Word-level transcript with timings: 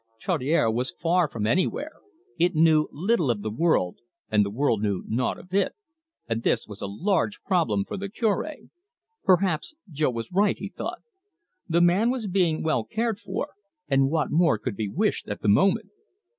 Chaudiere 0.19 0.71
was 0.71 0.89
far 0.89 1.27
from 1.29 1.45
anywhere: 1.45 1.91
it 2.39 2.55
knew 2.55 2.89
little 2.91 3.29
of 3.29 3.43
the 3.43 3.51
world, 3.51 3.99
and 4.31 4.43
the 4.43 4.49
world 4.49 4.81
knew 4.81 5.03
naught 5.05 5.37
of 5.37 5.53
it, 5.53 5.73
and 6.27 6.41
this 6.41 6.67
was 6.67 6.81
a 6.81 6.87
large 6.87 7.43
problem 7.43 7.85
for 7.85 7.97
the 7.97 8.09
Cure. 8.09 8.51
Perhaps 9.23 9.75
Jo 9.91 10.09
was 10.09 10.31
right, 10.31 10.57
he 10.57 10.69
thought. 10.69 11.03
The 11.69 11.81
man 11.81 12.09
was 12.09 12.25
being 12.25 12.63
well 12.63 12.83
cared 12.83 13.19
for, 13.19 13.49
and 13.87 14.09
what 14.09 14.31
more 14.31 14.57
could 14.57 14.75
be 14.75 14.89
wished 14.89 15.27
at 15.27 15.41
the 15.43 15.47
moment? 15.49 15.89